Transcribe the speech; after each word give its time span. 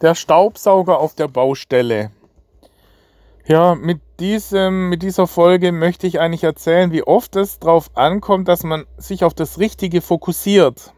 Der 0.00 0.14
Staubsauger 0.14 0.98
auf 0.98 1.14
der 1.14 1.28
Baustelle. 1.28 2.10
Ja, 3.46 3.74
mit, 3.74 4.00
diesem, 4.18 4.88
mit 4.88 5.02
dieser 5.02 5.26
Folge 5.26 5.72
möchte 5.72 6.06
ich 6.06 6.20
eigentlich 6.20 6.44
erzählen, 6.44 6.92
wie 6.92 7.02
oft 7.02 7.36
es 7.36 7.58
darauf 7.58 7.90
ankommt, 7.96 8.48
dass 8.48 8.62
man 8.62 8.86
sich 8.96 9.24
auf 9.24 9.34
das 9.34 9.58
Richtige 9.58 10.00
fokussiert. 10.00 10.94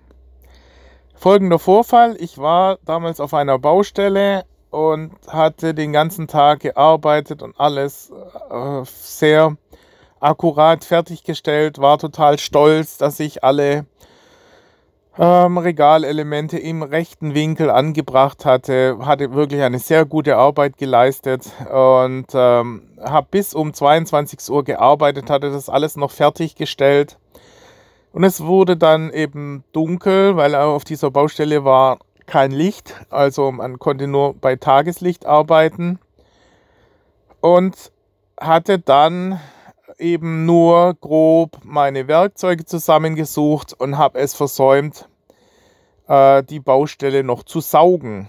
Folgender 1.14 1.58
Vorfall, 1.58 2.16
ich 2.18 2.38
war 2.38 2.78
damals 2.84 3.20
auf 3.20 3.34
einer 3.34 3.58
Baustelle 3.58 4.44
und 4.70 5.12
hatte 5.28 5.74
den 5.74 5.92
ganzen 5.92 6.28
Tag 6.28 6.60
gearbeitet 6.60 7.42
und 7.42 7.58
alles 7.58 8.12
äh, 8.50 8.82
sehr 8.84 9.56
akkurat 10.20 10.84
fertiggestellt, 10.84 11.78
war 11.78 11.98
total 11.98 12.38
stolz, 12.38 12.98
dass 12.98 13.18
ich 13.18 13.42
alle 13.42 13.86
ähm, 15.18 15.58
Regalelemente 15.58 16.58
im 16.58 16.82
rechten 16.82 17.34
Winkel 17.34 17.70
angebracht 17.70 18.44
hatte, 18.44 18.98
hatte 19.00 19.32
wirklich 19.32 19.62
eine 19.62 19.78
sehr 19.78 20.04
gute 20.04 20.36
Arbeit 20.36 20.78
geleistet 20.78 21.50
und 21.70 22.26
ähm, 22.32 22.82
habe 23.00 23.26
bis 23.30 23.54
um 23.54 23.74
22 23.74 24.50
Uhr 24.50 24.64
gearbeitet, 24.64 25.28
hatte 25.28 25.50
das 25.50 25.68
alles 25.68 25.96
noch 25.96 26.10
fertiggestellt. 26.10 27.18
Und 28.12 28.24
es 28.24 28.42
wurde 28.42 28.76
dann 28.76 29.10
eben 29.10 29.64
dunkel, 29.72 30.36
weil 30.36 30.54
auf 30.54 30.84
dieser 30.84 31.10
Baustelle 31.10 31.64
war 31.64 31.98
kein 32.26 32.50
Licht, 32.50 32.94
also 33.10 33.50
man 33.52 33.78
konnte 33.78 34.06
nur 34.06 34.34
bei 34.34 34.56
Tageslicht 34.56 35.26
arbeiten 35.26 35.98
und 37.40 37.90
hatte 38.40 38.78
dann 38.78 39.40
eben 39.98 40.46
nur 40.46 40.94
grob 40.94 41.58
meine 41.64 42.08
Werkzeuge 42.08 42.64
zusammengesucht 42.64 43.72
und 43.78 43.98
habe 43.98 44.18
es 44.18 44.34
versäumt, 44.34 45.08
äh, 46.08 46.42
die 46.42 46.60
Baustelle 46.60 47.24
noch 47.24 47.42
zu 47.42 47.60
saugen. 47.60 48.28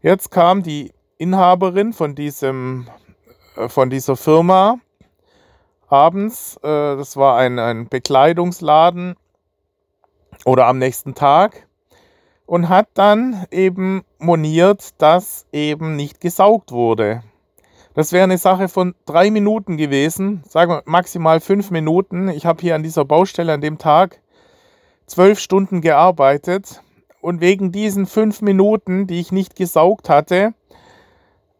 Jetzt 0.00 0.30
kam 0.30 0.62
die 0.62 0.92
Inhaberin 1.18 1.92
von, 1.92 2.14
diesem, 2.14 2.88
äh, 3.56 3.68
von 3.68 3.90
dieser 3.90 4.16
Firma 4.16 4.78
abends, 5.88 6.56
äh, 6.62 6.96
das 6.96 7.16
war 7.16 7.36
ein, 7.36 7.58
ein 7.58 7.88
Bekleidungsladen 7.88 9.16
oder 10.44 10.66
am 10.66 10.78
nächsten 10.78 11.14
Tag 11.14 11.66
und 12.46 12.68
hat 12.68 12.88
dann 12.94 13.46
eben 13.50 14.02
moniert, 14.18 15.00
dass 15.00 15.46
eben 15.52 15.96
nicht 15.96 16.20
gesaugt 16.20 16.72
wurde. 16.72 17.22
Das 17.94 18.12
wäre 18.12 18.24
eine 18.24 18.38
Sache 18.38 18.68
von 18.68 18.94
drei 19.04 19.30
Minuten 19.30 19.76
gewesen, 19.76 20.42
sagen 20.48 20.72
wir 20.72 20.82
maximal 20.86 21.40
fünf 21.40 21.70
Minuten. 21.70 22.28
Ich 22.28 22.46
habe 22.46 22.62
hier 22.62 22.74
an 22.74 22.82
dieser 22.82 23.04
Baustelle 23.04 23.52
an 23.52 23.60
dem 23.60 23.76
Tag 23.76 24.20
zwölf 25.06 25.38
Stunden 25.38 25.82
gearbeitet 25.82 26.82
und 27.20 27.42
wegen 27.42 27.70
diesen 27.70 28.06
fünf 28.06 28.40
Minuten, 28.40 29.06
die 29.06 29.20
ich 29.20 29.30
nicht 29.30 29.56
gesaugt 29.56 30.08
hatte, 30.08 30.54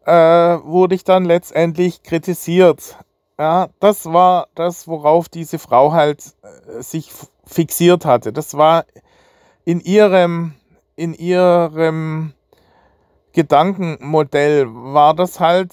äh, 0.05 0.11
wurde 0.11 0.95
ich 0.95 1.03
dann 1.03 1.25
letztendlich 1.25 2.01
kritisiert. 2.01 2.97
Ja, 3.37 3.69
das 3.79 4.05
war 4.05 4.47
das, 4.55 4.87
worauf 4.87 5.29
diese 5.29 5.59
Frau 5.59 5.91
halt 5.91 6.33
äh, 6.41 6.81
sich 6.81 7.11
fixiert 7.45 8.05
hatte. 8.05 8.33
Das 8.33 8.57
war 8.57 8.85
in 9.65 9.79
ihrem, 9.79 10.55
in 10.95 11.13
ihrem 11.13 12.33
Gedankenmodell 13.33 14.67
war 14.69 15.15
das 15.15 15.39
halt 15.39 15.71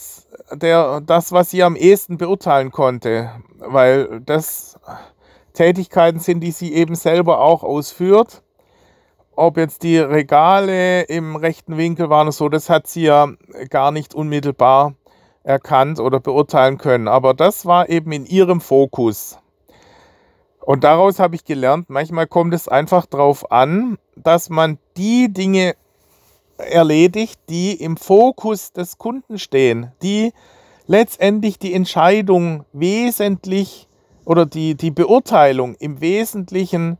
der, 0.52 1.00
das, 1.02 1.30
was 1.30 1.50
sie 1.50 1.62
am 1.62 1.76
ehesten 1.76 2.16
beurteilen 2.16 2.70
konnte, 2.72 3.30
weil 3.58 4.20
das 4.24 4.78
Tätigkeiten 5.52 6.20
sind, 6.20 6.40
die 6.40 6.52
sie 6.52 6.72
eben 6.72 6.94
selber 6.94 7.40
auch 7.40 7.62
ausführt. 7.62 8.42
Ob 9.36 9.58
jetzt 9.58 9.82
die 9.82 9.98
Regale 9.98 11.02
im 11.02 11.36
rechten 11.36 11.76
Winkel 11.76 12.10
waren 12.10 12.28
oder 12.28 12.32
so, 12.32 12.48
das 12.48 12.70
hat 12.70 12.86
sie 12.86 13.02
ja 13.02 13.28
gar 13.68 13.90
nicht 13.90 14.14
unmittelbar 14.14 14.94
erkannt 15.42 16.00
oder 16.00 16.20
beurteilen 16.20 16.78
können. 16.78 17.08
Aber 17.08 17.34
das 17.34 17.66
war 17.66 17.88
eben 17.88 18.12
in 18.12 18.26
ihrem 18.26 18.60
Fokus. 18.60 19.38
Und 20.60 20.84
daraus 20.84 21.18
habe 21.18 21.36
ich 21.36 21.44
gelernt, 21.44 21.88
manchmal 21.88 22.26
kommt 22.26 22.54
es 22.54 22.68
einfach 22.68 23.06
darauf 23.06 23.50
an, 23.50 23.98
dass 24.16 24.50
man 24.50 24.78
die 24.96 25.32
Dinge 25.32 25.74
erledigt, 26.60 27.40
die 27.48 27.74
im 27.74 27.96
Fokus 27.96 28.72
des 28.72 28.98
Kunden 28.98 29.38
stehen, 29.38 29.92
die 30.02 30.32
letztendlich 30.86 31.58
die 31.58 31.74
Entscheidung 31.74 32.64
wesentlich 32.72 33.88
oder 34.24 34.46
die, 34.46 34.74
die 34.74 34.90
Beurteilung 34.90 35.74
im 35.76 36.00
Wesentlichen 36.00 36.98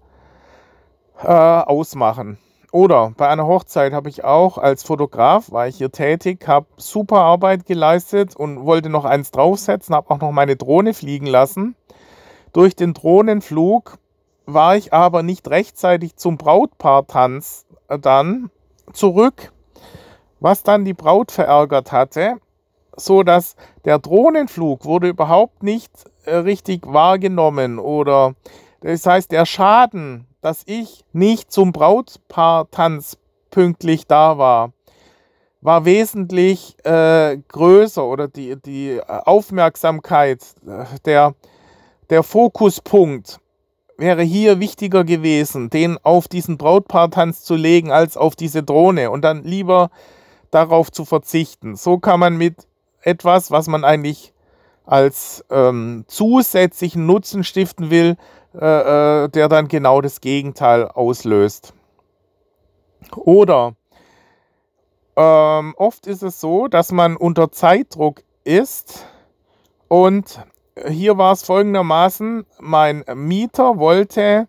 äh, 1.23 1.27
ausmachen. 1.27 2.39
Oder 2.73 3.13
bei 3.17 3.29
einer 3.29 3.47
Hochzeit 3.47 3.93
habe 3.93 4.09
ich 4.09 4.23
auch 4.23 4.57
als 4.57 4.85
Fotograf, 4.85 5.51
war 5.51 5.67
ich 5.67 5.77
hier 5.77 5.91
tätig, 5.91 6.47
habe 6.47 6.67
super 6.77 7.19
Arbeit 7.19 7.67
geleistet 7.67 8.37
und 8.37 8.65
wollte 8.65 8.89
noch 8.89 9.05
eins 9.05 9.33
draufsetzen, 9.33 9.95
habe 9.95 10.11
auch 10.11 10.21
noch 10.21 10.31
meine 10.31 10.55
Drohne 10.55 10.95
fliegen 10.95 11.27
lassen. 11.27 11.75
Durch 12.53 12.77
den 12.77 12.95
Drohnenflug 12.95 13.99
war 14.47 14.77
ich 14.77 14.93
aber 14.93 15.25
nicht 15.25 15.49
rechtzeitig 15.49 16.17
zum 16.17 16.37
Brautpaartanz 16.37 17.67
dann 17.89 18.51
zurück, 18.93 19.53
was 20.41 20.63
dann 20.63 20.85
die 20.85 20.95
Braut 20.95 21.31
verärgert 21.31 21.93
hatte, 21.93 22.37
so 22.97 23.23
dass 23.23 23.57
der 23.85 23.99
Drohnenflug 23.99 24.85
wurde 24.85 25.09
überhaupt 25.09 25.63
nicht 25.63 25.91
äh, 26.25 26.37
richtig 26.37 26.87
wahrgenommen 26.87 27.79
oder 27.79 28.35
das 28.81 29.07
heißt 29.07 29.31
der 29.31 29.47
Schaden, 29.47 30.27
dass 30.41 30.63
ich 30.67 31.05
nicht 31.13 31.53
zum 31.53 31.73
Brautpaartanz 31.73 33.19
pünktlich 33.51 34.07
da 34.07 34.39
war, 34.39 34.73
war 35.61 35.85
wesentlich 35.85 36.77
äh, 36.85 37.37
größer 37.49 38.05
oder 38.05 38.29
die, 38.29 38.57
die 38.57 39.01
Aufmerksamkeit, 39.07 40.43
äh, 40.67 40.85
der, 41.05 41.35
der 42.09 42.23
Fokuspunkt 42.23 43.41
wäre 44.01 44.23
hier 44.23 44.59
wichtiger 44.59 45.05
gewesen, 45.05 45.71
den 45.71 45.99
auf 46.03 46.27
diesen 46.27 46.59
Brautpaartanz 46.59 47.45
zu 47.45 47.55
legen, 47.55 47.93
als 47.93 48.17
auf 48.17 48.35
diese 48.35 48.63
Drohne 48.63 49.11
und 49.11 49.23
dann 49.23 49.45
lieber 49.45 49.91
darauf 50.51 50.91
zu 50.91 51.05
verzichten. 51.05 51.77
So 51.77 51.99
kann 51.99 52.19
man 52.19 52.37
mit 52.37 52.67
etwas, 53.03 53.51
was 53.51 53.69
man 53.69 53.85
eigentlich 53.85 54.33
als 54.85 55.45
ähm, 55.51 56.05
zusätzlichen 56.09 57.07
Nutzen 57.07 57.45
stiften 57.45 57.91
will, 57.91 58.17
äh, 58.55 59.25
äh, 59.25 59.29
der 59.29 59.49
dann 59.49 59.69
genau 59.69 60.01
das 60.01 60.21
Gegenteil 60.21 60.89
auslöst. 60.89 61.75
Oder 63.15 63.75
ähm, 65.17 65.75
oft 65.77 66.07
ist 66.07 66.23
es 66.23 66.41
so, 66.41 66.67
dass 66.67 66.91
man 66.91 67.17
unter 67.17 67.53
Zeitdruck 67.53 68.23
ist 68.45 69.07
und 69.89 70.41
hier 70.89 71.19
war 71.19 71.33
es 71.33 71.43
folgendermaßen, 71.43 72.47
mein 72.59 73.05
Mieter 73.15 73.79
wollte, 73.79 74.49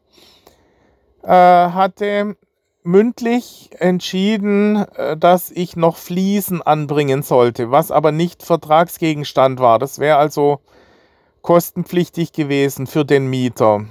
äh, 1.23 1.27
hatte 1.27 2.35
mündlich 2.83 3.69
entschieden, 3.77 4.85
äh, 4.95 5.17
dass 5.17 5.51
ich 5.51 5.75
noch 5.75 5.97
Fliesen 5.97 6.61
anbringen 6.61 7.23
sollte, 7.23 7.71
was 7.71 7.91
aber 7.91 8.11
nicht 8.11 8.43
Vertragsgegenstand 8.43 9.59
war. 9.59 9.79
Das 9.79 9.99
wäre 9.99 10.17
also 10.17 10.59
kostenpflichtig 11.41 12.33
gewesen 12.33 12.87
für 12.87 13.05
den 13.05 13.27
Mieter, 13.29 13.85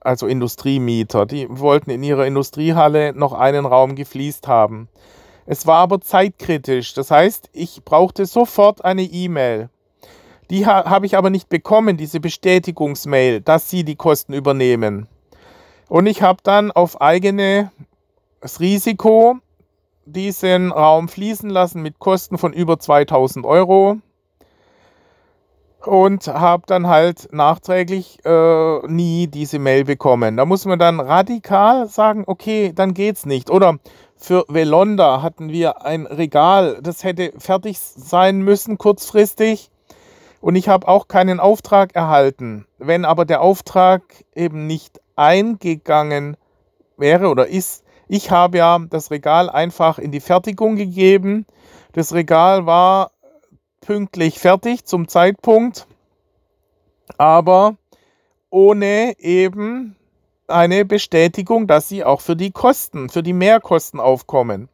also 0.00 0.26
Industriemieter. 0.26 1.26
Die 1.26 1.46
wollten 1.48 1.90
in 1.90 2.02
ihrer 2.02 2.26
Industriehalle 2.26 3.12
noch 3.14 3.32
einen 3.32 3.66
Raum 3.66 3.94
gefliest 3.94 4.48
haben. 4.48 4.88
Es 5.46 5.66
war 5.66 5.78
aber 5.78 6.00
zeitkritisch. 6.00 6.94
Das 6.94 7.10
heißt, 7.10 7.50
ich 7.52 7.84
brauchte 7.84 8.26
sofort 8.26 8.84
eine 8.84 9.02
E-Mail. 9.02 9.68
Die 10.50 10.66
ha 10.66 10.84
habe 10.84 11.06
ich 11.06 11.16
aber 11.16 11.30
nicht 11.30 11.48
bekommen, 11.48 11.96
diese 11.96 12.20
Bestätigungsmail, 12.20 13.40
dass 13.40 13.70
sie 13.70 13.84
die 13.84 13.96
Kosten 13.96 14.34
übernehmen. 14.34 15.08
Und 15.88 16.06
ich 16.06 16.22
habe 16.22 16.40
dann 16.42 16.70
auf 16.70 17.00
eigene 17.00 17.70
das 18.40 18.60
Risiko, 18.60 19.36
diesen 20.06 20.70
Raum 20.70 21.08
fließen 21.08 21.48
lassen 21.48 21.82
mit 21.82 21.98
Kosten 21.98 22.36
von 22.36 22.52
über 22.52 22.78
2000 22.78 23.46
Euro 23.46 23.98
und 25.86 26.26
habe 26.26 26.64
dann 26.66 26.86
halt 26.86 27.32
nachträglich 27.32 28.18
äh, 28.24 28.86
nie 28.86 29.26
diese 29.28 29.58
Mail 29.58 29.84
bekommen. 29.84 30.36
Da 30.36 30.44
muss 30.44 30.64
man 30.64 30.78
dann 30.78 31.00
radikal 31.00 31.88
sagen, 31.88 32.24
okay, 32.26 32.72
dann 32.74 32.94
geht's 32.94 33.26
nicht. 33.26 33.50
Oder 33.50 33.78
für 34.16 34.44
Velonda 34.48 35.22
hatten 35.22 35.50
wir 35.50 35.84
ein 35.84 36.06
Regal, 36.06 36.80
das 36.82 37.04
hätte 37.04 37.32
fertig 37.38 37.78
sein 37.78 38.40
müssen 38.40 38.78
kurzfristig 38.78 39.70
und 40.44 40.56
ich 40.56 40.68
habe 40.68 40.88
auch 40.88 41.08
keinen 41.08 41.40
Auftrag 41.40 41.94
erhalten. 41.94 42.66
Wenn 42.76 43.06
aber 43.06 43.24
der 43.24 43.40
Auftrag 43.40 44.02
eben 44.34 44.66
nicht 44.66 45.00
eingegangen 45.16 46.36
wäre 46.98 47.30
oder 47.30 47.46
ist, 47.46 47.82
ich 48.08 48.30
habe 48.30 48.58
ja 48.58 48.78
das 48.90 49.10
Regal 49.10 49.48
einfach 49.48 49.98
in 49.98 50.12
die 50.12 50.20
Fertigung 50.20 50.76
gegeben. 50.76 51.46
Das 51.92 52.12
Regal 52.12 52.66
war 52.66 53.12
pünktlich 53.80 54.38
fertig 54.38 54.84
zum 54.84 55.08
Zeitpunkt, 55.08 55.86
aber 57.16 57.76
ohne 58.50 59.14
eben 59.18 59.96
eine 60.46 60.84
Bestätigung, 60.84 61.66
dass 61.66 61.88
sie 61.88 62.04
auch 62.04 62.20
für 62.20 62.36
die 62.36 62.50
Kosten, 62.50 63.08
für 63.08 63.22
die 63.22 63.32
Mehrkosten 63.32 63.98
aufkommen. 63.98 64.68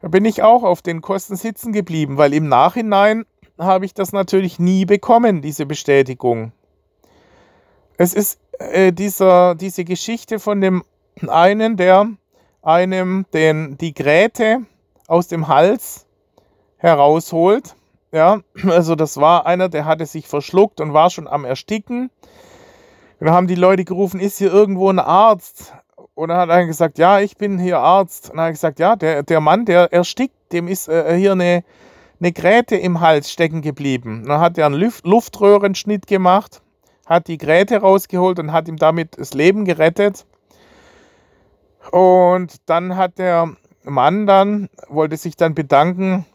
Da 0.00 0.06
bin 0.06 0.24
ich 0.24 0.44
auch 0.44 0.62
auf 0.62 0.80
den 0.80 1.02
Kosten 1.02 1.34
sitzen 1.34 1.72
geblieben, 1.72 2.18
weil 2.18 2.32
im 2.32 2.46
Nachhinein 2.46 3.26
habe 3.58 3.84
ich 3.84 3.94
das 3.94 4.12
natürlich 4.12 4.58
nie 4.58 4.84
bekommen, 4.84 5.42
diese 5.42 5.66
Bestätigung. 5.66 6.52
Es 7.96 8.12
ist 8.12 8.38
äh, 8.58 8.92
dieser, 8.92 9.54
diese 9.54 9.84
Geschichte 9.84 10.38
von 10.38 10.60
dem 10.60 10.84
einen, 11.26 11.76
der 11.76 12.08
einem 12.62 13.26
den, 13.32 13.78
die 13.78 13.94
Gräte 13.94 14.62
aus 15.06 15.28
dem 15.28 15.48
Hals 15.48 16.06
herausholt. 16.78 17.74
Ja, 18.12 18.40
also 18.66 18.94
das 18.94 19.16
war 19.18 19.46
einer, 19.46 19.68
der 19.68 19.84
hatte 19.84 20.06
sich 20.06 20.28
verschluckt 20.28 20.80
und 20.80 20.92
war 20.92 21.10
schon 21.10 21.28
am 21.28 21.44
Ersticken. 21.44 22.10
Und 23.18 23.26
dann 23.26 23.34
haben 23.34 23.46
die 23.46 23.54
Leute 23.54 23.84
gerufen, 23.84 24.20
ist 24.20 24.38
hier 24.38 24.52
irgendwo 24.52 24.90
ein 24.90 24.98
Arzt? 24.98 25.72
Und 26.14 26.28
dann 26.28 26.38
hat 26.38 26.48
er 26.48 26.66
gesagt, 26.66 26.98
ja, 26.98 27.20
ich 27.20 27.36
bin 27.36 27.58
hier 27.58 27.78
Arzt. 27.78 28.30
Und 28.30 28.36
dann 28.36 28.44
hat 28.44 28.48
er 28.48 28.52
gesagt, 28.52 28.78
ja, 28.78 28.96
der, 28.96 29.22
der 29.22 29.40
Mann, 29.40 29.64
der 29.64 29.92
erstickt, 29.92 30.34
dem 30.52 30.68
ist 30.68 30.88
äh, 30.88 31.16
hier 31.16 31.32
eine, 31.32 31.64
eine 32.20 32.32
Gräte 32.32 32.76
im 32.76 33.00
Hals 33.00 33.30
stecken 33.30 33.62
geblieben. 33.62 34.24
Dann 34.26 34.40
hat 34.40 34.58
er 34.58 34.66
einen 34.66 34.74
Luft, 34.76 35.06
Luftröhrenschnitt 35.06 36.06
gemacht, 36.06 36.62
hat 37.06 37.28
die 37.28 37.38
Gräte 37.38 37.78
rausgeholt 37.78 38.38
und 38.38 38.52
hat 38.52 38.68
ihm 38.68 38.76
damit 38.76 39.18
das 39.18 39.34
Leben 39.34 39.64
gerettet. 39.64 40.26
Und 41.90 42.56
dann 42.66 42.96
hat 42.96 43.18
der 43.18 43.54
Mann 43.84 44.26
dann, 44.26 44.68
wollte 44.88 45.16
sich 45.16 45.36
dann 45.36 45.54
bedanken, 45.54 46.26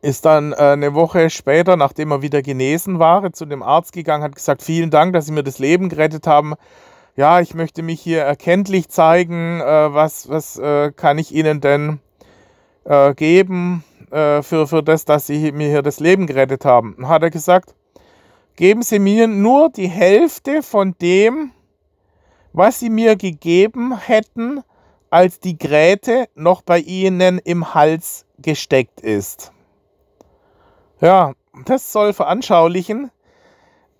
ist 0.00 0.24
dann 0.24 0.52
äh, 0.52 0.56
eine 0.56 0.94
Woche 0.94 1.28
später, 1.30 1.76
nachdem 1.76 2.12
er 2.12 2.22
wieder 2.22 2.42
genesen 2.42 2.98
war, 2.98 3.32
zu 3.32 3.46
dem 3.46 3.62
Arzt 3.62 3.92
gegangen, 3.92 4.22
hat 4.22 4.36
gesagt, 4.36 4.62
vielen 4.62 4.90
Dank, 4.90 5.12
dass 5.12 5.26
Sie 5.26 5.32
mir 5.32 5.42
das 5.42 5.58
Leben 5.58 5.88
gerettet 5.88 6.26
haben. 6.26 6.54
Ja, 7.16 7.40
ich 7.40 7.54
möchte 7.54 7.82
mich 7.82 8.00
hier 8.00 8.22
erkenntlich 8.22 8.88
zeigen. 8.88 9.60
Äh, 9.60 9.92
was 9.92 10.28
was 10.28 10.58
äh, 10.58 10.92
kann 10.92 11.18
ich 11.18 11.34
Ihnen 11.34 11.60
denn 11.60 12.00
äh, 12.88 13.14
geben 13.14 13.84
äh, 14.10 14.42
für, 14.42 14.66
für 14.66 14.82
das, 14.82 15.04
dass 15.04 15.26
Sie 15.26 15.52
mir 15.52 15.68
hier 15.68 15.82
das 15.82 16.00
Leben 16.00 16.26
gerettet 16.26 16.64
haben? 16.64 16.94
Dann 16.96 17.08
hat 17.08 17.22
er 17.22 17.30
gesagt, 17.30 17.74
geben 18.56 18.82
Sie 18.82 18.98
mir 18.98 19.26
nur 19.26 19.70
die 19.70 19.88
Hälfte 19.88 20.62
von 20.62 20.94
dem, 21.00 21.52
was 22.52 22.80
Sie 22.80 22.90
mir 22.90 23.16
gegeben 23.16 23.96
hätten, 23.96 24.62
als 25.10 25.40
die 25.40 25.58
Gräte 25.58 26.28
noch 26.34 26.62
bei 26.62 26.78
Ihnen 26.80 27.38
im 27.38 27.74
Hals 27.74 28.26
gesteckt 28.38 29.00
ist. 29.00 29.52
Ja, 31.00 31.32
das 31.64 31.92
soll 31.92 32.12
veranschaulichen, 32.12 33.10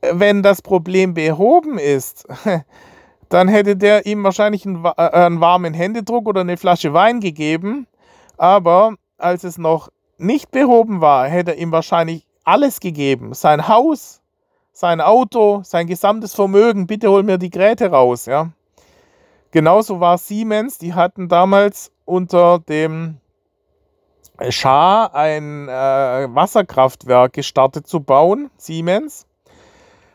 wenn 0.01 0.43
das 0.43 0.63
Problem 0.63 1.15
behoben 1.15 1.79
ist, 1.79 2.27
dann 3.29 3.49
hätte 3.49 3.77
der 3.77 4.07
ihm 4.07 4.25
wahrscheinlich 4.25 4.65
äh, 4.65 4.69
einen, 4.69 5.41
warmen 5.41 5.75
Händedruck 5.75 6.27
oder 6.29 6.43
eine 6.43 6.57
Flasche 6.57 6.93
Wein 6.93 7.21
gegeben. 7.21 7.87
Aber 8.39 8.95
als 9.19 9.45
es 9.45 9.59
noch 9.59 9.91
nicht 10.17 10.51
behoben 10.51 11.01
war, 11.01 11.29
hätte 11.29 11.53
er 11.53 11.59
ihm 11.59 11.73
wahrscheinlich 11.73 12.27
alles 12.45 12.81
gegeben. 12.81 13.35
Sein 13.35 13.69
Haus, 13.69 14.23
sein 14.73 15.01
Auto, 15.01 15.61
sein 15.65 15.87
gesamtes 15.87 16.35
Vermögen. 16.35 16.87
Bitte 16.87 17.11
hol 17.11 17.23
mir 17.23 17.39
die 17.39 17.51
Gräte 17.51 17.91
raus. 17.91 18.27
Ja. 18.27 18.51
Genauso 19.51 20.01
war 20.01 20.19
Siemens. 20.19 20.79
Die 20.79 20.95
hatten 20.95 21.29
damals 21.29 21.93
unter 22.05 22.61
dem 22.61 23.19
Schah 24.51 25.07
ein 25.07 25.69
äh, 25.69 25.73
Wasserkraftwerk 26.33 27.33
gestartet 27.33 27.89
zu 27.89 28.01
bauen, 28.01 28.51
Siemens. 28.57 29.27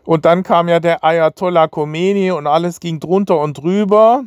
Und 0.05 0.25
dann 0.25 0.43
kam 0.43 0.69
ja 0.69 0.79
der 0.79 1.03
Ayatollah 1.03 1.67
Khomeini 1.67 2.31
und 2.31 2.47
alles 2.47 2.79
ging 2.79 2.99
drunter 2.99 3.39
und 3.39 3.57
drüber. 3.57 4.23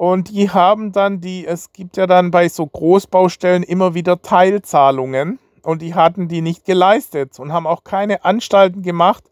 Und 0.00 0.30
die 0.30 0.48
haben 0.48 0.92
dann 0.92 1.20
die, 1.20 1.46
es 1.46 1.74
gibt 1.74 1.98
ja 1.98 2.06
dann 2.06 2.30
bei 2.30 2.48
so 2.48 2.66
Großbaustellen 2.66 3.62
immer 3.62 3.92
wieder 3.92 4.22
Teilzahlungen 4.22 5.38
und 5.62 5.82
die 5.82 5.94
hatten 5.94 6.26
die 6.26 6.40
nicht 6.40 6.64
geleistet 6.64 7.38
und 7.38 7.52
haben 7.52 7.66
auch 7.66 7.84
keine 7.84 8.24
Anstalten 8.24 8.80
gemacht, 8.80 9.24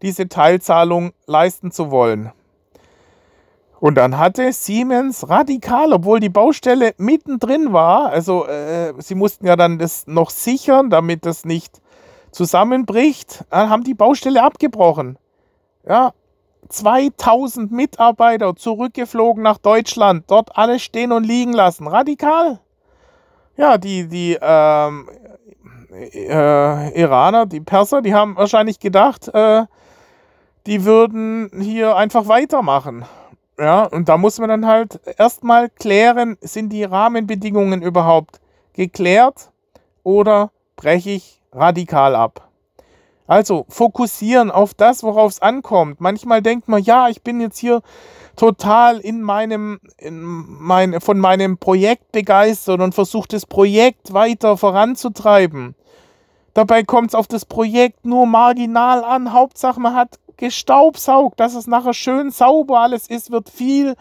diese 0.00 0.28
Teilzahlung 0.28 1.10
leisten 1.26 1.72
zu 1.72 1.90
wollen. 1.90 2.30
Und 3.80 3.96
dann 3.96 4.16
hatte 4.16 4.52
Siemens 4.52 5.28
radikal, 5.28 5.92
obwohl 5.92 6.20
die 6.20 6.28
Baustelle 6.28 6.94
mittendrin 6.98 7.72
war, 7.72 8.10
also 8.10 8.46
äh, 8.46 8.94
sie 8.98 9.16
mussten 9.16 9.44
ja 9.44 9.56
dann 9.56 9.80
das 9.80 10.06
noch 10.06 10.30
sichern, 10.30 10.88
damit 10.88 11.26
das 11.26 11.44
nicht 11.44 11.82
zusammenbricht, 12.30 13.44
dann 13.50 13.70
haben 13.70 13.82
die 13.82 13.94
Baustelle 13.94 14.44
abgebrochen. 14.44 15.18
Ja, 15.84 16.12
2000 16.68 17.72
Mitarbeiter 17.72 18.54
zurückgeflogen 18.56 19.42
nach 19.42 19.58
Deutschland, 19.58 20.24
dort 20.28 20.56
alles 20.56 20.82
stehen 20.82 21.12
und 21.12 21.24
liegen 21.24 21.52
lassen. 21.52 21.86
Radikal. 21.86 22.60
Ja, 23.56 23.78
die, 23.78 24.08
die 24.08 24.38
ähm, 24.40 25.08
äh, 25.92 27.00
Iraner, 27.00 27.46
die 27.46 27.60
Perser, 27.60 28.02
die 28.02 28.14
haben 28.14 28.36
wahrscheinlich 28.36 28.80
gedacht, 28.80 29.28
äh, 29.34 29.64
die 30.66 30.84
würden 30.84 31.50
hier 31.60 31.96
einfach 31.96 32.28
weitermachen. 32.28 33.04
Ja, 33.58 33.84
und 33.84 34.08
da 34.08 34.16
muss 34.16 34.38
man 34.38 34.48
dann 34.48 34.66
halt 34.66 35.00
erstmal 35.18 35.68
klären, 35.68 36.38
sind 36.40 36.70
die 36.70 36.84
Rahmenbedingungen 36.84 37.82
überhaupt 37.82 38.40
geklärt 38.72 39.50
oder 40.02 40.50
breche 40.76 41.10
ich 41.10 41.40
radikal 41.52 42.16
ab? 42.16 42.48
Also 43.32 43.64
fokussieren 43.70 44.50
auf 44.50 44.74
das, 44.74 45.02
worauf 45.02 45.32
es 45.32 45.40
ankommt. 45.40 46.02
Manchmal 46.02 46.42
denkt 46.42 46.68
man, 46.68 46.82
ja, 46.82 47.08
ich 47.08 47.22
bin 47.22 47.40
jetzt 47.40 47.56
hier 47.56 47.80
total 48.36 48.98
in 48.98 49.22
meinem, 49.22 49.80
in 49.96 50.20
mein, 50.20 51.00
von 51.00 51.18
meinem 51.18 51.56
Projekt 51.56 52.12
begeistert 52.12 52.82
und 52.82 52.94
versuche 52.94 53.28
das 53.28 53.46
Projekt 53.46 54.12
weiter 54.12 54.58
voranzutreiben. 54.58 55.74
Dabei 56.52 56.82
kommt 56.82 57.08
es 57.08 57.14
auf 57.14 57.26
das 57.26 57.46
Projekt 57.46 58.04
nur 58.04 58.26
marginal 58.26 59.02
an. 59.02 59.32
Hauptsache, 59.32 59.80
man 59.80 59.94
hat 59.94 60.18
gestaubsaugt, 60.36 61.40
dass 61.40 61.54
es 61.54 61.66
nachher 61.66 61.94
schön 61.94 62.32
sauber 62.32 62.80
alles 62.80 63.08
ist, 63.08 63.30
wird 63.30 63.48
viel 63.48 63.94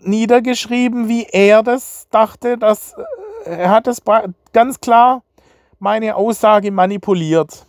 niedergeschrieben, 0.00 1.08
wie 1.08 1.24
er 1.24 1.62
das 1.62 2.06
dachte. 2.10 2.58
Dass, 2.58 2.94
äh, 3.46 3.56
er 3.56 3.70
hat 3.70 3.86
das 3.86 4.02
ganz 4.52 4.80
klar 4.80 5.22
meine 5.78 6.16
Aussage 6.16 6.70
manipuliert. 6.70 7.64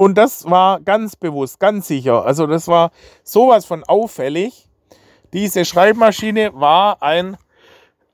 Und 0.00 0.16
das 0.16 0.48
war 0.48 0.80
ganz 0.80 1.14
bewusst, 1.14 1.60
ganz 1.60 1.86
sicher. 1.86 2.24
Also 2.24 2.46
das 2.46 2.68
war 2.68 2.90
sowas 3.22 3.66
von 3.66 3.84
auffällig. 3.84 4.66
Diese 5.34 5.66
Schreibmaschine 5.66 6.52
war 6.54 7.02
ein, 7.02 7.36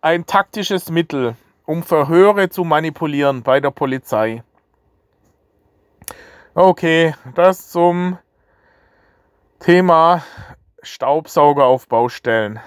ein 0.00 0.26
taktisches 0.26 0.90
Mittel, 0.90 1.36
um 1.64 1.84
Verhöre 1.84 2.48
zu 2.48 2.64
manipulieren 2.64 3.44
bei 3.44 3.60
der 3.60 3.70
Polizei. 3.70 4.42
Okay, 6.56 7.14
das 7.36 7.70
zum 7.70 8.18
Thema 9.60 10.24
Staubsauger 10.82 11.66
auf 11.66 11.86
Baustellen. 11.86 12.58